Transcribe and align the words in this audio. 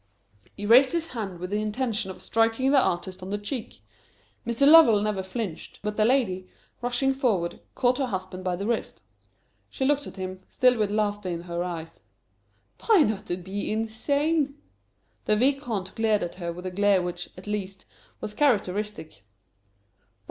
He 0.57 0.65
raised 0.65 0.93
his 0.93 1.09
hand 1.09 1.37
with 1.39 1.51
the 1.51 1.61
intention 1.61 2.09
of 2.09 2.23
striking 2.23 2.71
the 2.71 2.81
artist 2.81 3.21
on 3.21 3.29
the 3.29 3.37
cheek. 3.37 3.81
Mr. 4.47 4.67
Lovell 4.67 4.99
never 4.99 5.21
flinched; 5.21 5.79
but 5.83 5.95
the 5.95 6.05
lady, 6.05 6.47
rushing 6.81 7.13
forward, 7.13 7.59
caught 7.75 7.99
her 7.99 8.07
husband 8.07 8.43
by 8.43 8.55
the 8.55 8.65
wrist. 8.65 9.03
She 9.69 9.85
looked 9.85 10.07
at 10.07 10.15
him, 10.15 10.41
still 10.49 10.75
with 10.75 10.89
laughter 10.89 11.29
in 11.29 11.41
her 11.41 11.63
eyes. 11.63 11.99
"Try 12.79 13.03
not 13.03 13.27
to 13.27 13.37
be 13.37 13.71
insane." 13.71 14.55
The 15.25 15.35
Vicomte 15.35 15.93
glared 15.93 16.23
at 16.23 16.35
her 16.41 16.51
with 16.51 16.65
a 16.65 16.71
glare 16.71 17.03
which, 17.03 17.29
at 17.37 17.45
least, 17.45 17.85
was 18.21 18.33
characteristic. 18.33 19.23